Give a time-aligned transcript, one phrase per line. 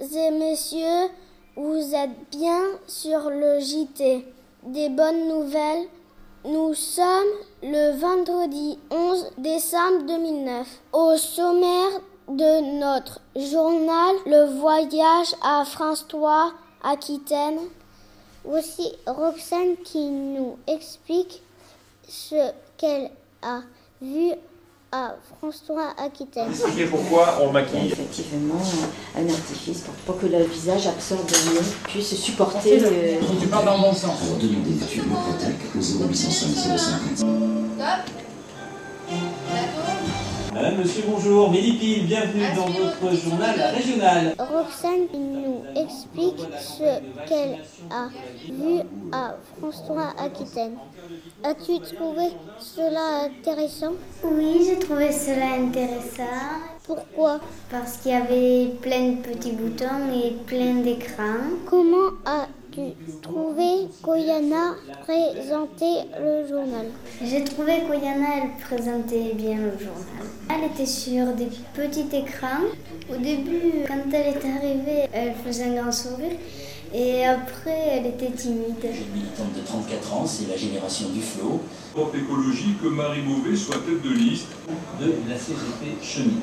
[0.00, 1.10] Mesdames et messieurs,
[1.56, 4.24] vous êtes bien sur le JT.
[4.62, 5.88] Des bonnes nouvelles.
[6.44, 10.66] Nous sommes le vendredi 11 décembre 2009.
[10.92, 17.58] Au sommaire de notre journal, le voyage à France 3, Aquitaine.
[18.44, 21.42] Voici Roxane qui nous explique
[22.08, 23.10] ce qu'elle
[23.42, 23.60] a
[24.00, 24.32] vu
[24.92, 26.50] à François Aquitaine.
[26.50, 27.92] Expliquez pourquoi on maquille.
[27.92, 28.60] Effectivement,
[29.16, 33.40] un artifice pour, que le visage absorbe mieux, puisse supporter le.
[33.40, 34.18] Tu parles dans bon sens.
[34.18, 36.78] Pour demander des tubes Protec au 0805
[37.18, 37.26] 050.
[40.60, 41.50] Madame, monsieur, bonjour.
[41.50, 44.34] Mélipile, bienvenue dans votre journal régional.
[44.38, 48.08] Roxane nous explique ce qu'elle a
[48.44, 48.80] vu
[49.10, 50.74] à François Aquitaine.
[51.42, 52.26] As-tu trouvé
[52.58, 53.94] cela intéressant?
[54.22, 56.24] Oui, j'ai trouvé cela intéressant
[56.84, 57.40] Pourquoi?
[57.70, 61.56] Parce qu'il y avait plein de petits boutons et plein d'écrans.
[61.64, 62.10] Comment
[62.80, 66.86] as-tu trouvé qu'Oyana présentait le journal
[67.22, 70.26] J'ai trouvé qu'Oyana, présentait bien le journal.
[70.48, 72.64] Elle était sur des petits écrans.
[73.12, 76.38] Au début, quand elle est arrivée, elle faisait un grand sourire.
[76.92, 78.82] Et après, elle était timide.
[78.82, 81.60] Une militante de 34 ans, c'est la génération du flot.
[81.94, 84.48] Porte écologie que Marie Beauvais soit tête de liste.
[85.00, 86.40] De la CGT Chemin.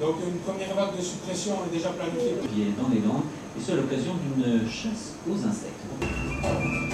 [0.00, 2.34] Donc une première vague de suppression est déjà planifiée.
[2.52, 3.22] Qui est dans les Landes,
[3.56, 6.87] et ce à l'occasion d'une chasse aux insectes.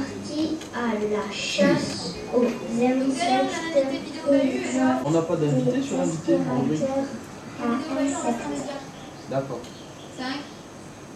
[0.00, 3.76] Sont partis à la chasse aux insectes.
[5.04, 6.78] On n'a pas d'invité sur l'invité aujourd'hui
[7.60, 7.64] à
[8.02, 8.70] insectes.
[9.30, 9.60] D'accord.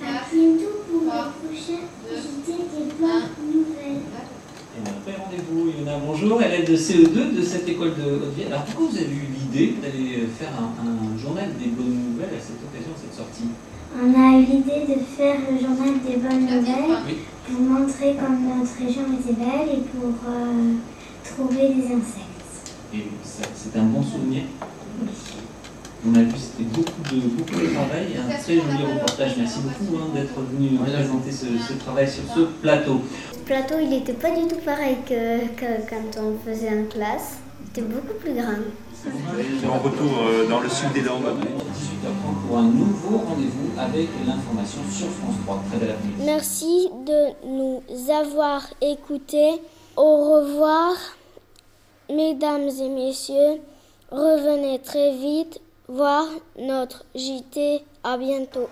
[0.03, 1.81] À bientôt pour le prochain
[2.11, 4.03] JT des bonnes nouvelles.
[4.75, 5.71] Et on a pris rendez-vous.
[5.79, 6.43] Yona, bonjour.
[6.43, 8.53] Elle est de CE2 de cette école de Haute-Vienne.
[8.53, 12.41] Alors pourquoi vous avez eu l'idée d'aller faire un, un journal des bonnes nouvelles à
[12.41, 13.51] cette occasion, cette sortie?
[13.97, 17.19] On a eu l'idée de faire le journal des bonnes nouvelles Oui.
[17.47, 20.75] Pour montrer comme notre région était belle et pour euh,
[21.25, 22.73] trouver des insectes.
[22.95, 24.43] Et ça- c'est un bon souvenir.
[26.07, 29.33] On a vu c'était beaucoup de, beaucoup de travail et un très joli reportage.
[29.39, 33.01] Merci beaucoup hein, d'être venu nous présenter ce, ce travail sur ce plateau.
[33.33, 37.39] Ce plateau, il n'était pas du tout pareil que, que quand on faisait en classe.
[37.75, 38.61] Il était beaucoup plus grand.
[39.71, 41.25] En retour euh, dans le sud des Landes.
[42.55, 45.63] 18h30 pour un nouveau rendez-vous avec l'information sur France 3.
[45.69, 46.23] Très belle après-midi.
[46.25, 49.61] Merci de nous avoir écoutés.
[49.97, 50.95] Au revoir,
[52.11, 53.61] mesdames et messieurs.
[54.11, 56.27] Revenez très vite voir
[56.59, 57.83] notre JT.
[58.05, 58.69] À bientôt.